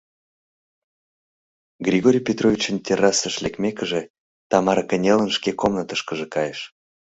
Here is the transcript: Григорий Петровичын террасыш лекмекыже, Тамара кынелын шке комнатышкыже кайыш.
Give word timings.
Григорий 1.87 2.25
Петровичын 2.27 2.77
террасыш 2.85 3.35
лекмекыже, 3.43 4.01
Тамара 4.49 4.83
кынелын 4.89 5.29
шке 5.37 5.51
комнатышкыже 5.61 6.25
кайыш. 6.35 6.59